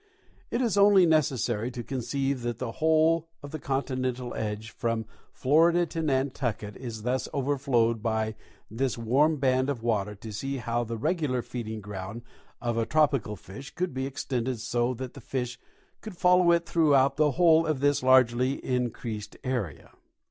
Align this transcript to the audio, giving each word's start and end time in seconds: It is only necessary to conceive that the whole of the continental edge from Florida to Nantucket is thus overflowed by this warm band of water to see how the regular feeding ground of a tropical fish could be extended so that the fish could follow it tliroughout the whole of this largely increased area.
It 0.49 0.63
is 0.63 0.79
only 0.79 1.05
necessary 1.05 1.69
to 1.69 1.83
conceive 1.83 2.41
that 2.41 2.57
the 2.57 2.71
whole 2.71 3.29
of 3.43 3.51
the 3.51 3.59
continental 3.59 4.33
edge 4.33 4.71
from 4.71 5.05
Florida 5.31 5.85
to 5.85 6.01
Nantucket 6.01 6.75
is 6.75 7.03
thus 7.03 7.29
overflowed 7.35 8.01
by 8.01 8.33
this 8.67 8.97
warm 8.97 9.37
band 9.37 9.69
of 9.69 9.83
water 9.83 10.15
to 10.15 10.33
see 10.33 10.57
how 10.57 10.83
the 10.83 10.97
regular 10.97 11.43
feeding 11.43 11.81
ground 11.81 12.23
of 12.59 12.77
a 12.79 12.85
tropical 12.87 13.35
fish 13.35 13.75
could 13.75 13.93
be 13.93 14.07
extended 14.07 14.59
so 14.59 14.95
that 14.95 15.13
the 15.13 15.21
fish 15.21 15.59
could 16.01 16.17
follow 16.17 16.51
it 16.51 16.65
tliroughout 16.65 17.15
the 17.15 17.33
whole 17.33 17.67
of 17.67 17.79
this 17.79 18.01
largely 18.01 18.53
increased 18.65 19.37
area. 19.43 19.91